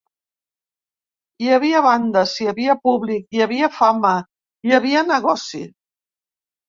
[1.43, 4.15] Hi havia bandes, hi havia públic, hi havia fama,
[4.69, 5.63] hi havia negoci.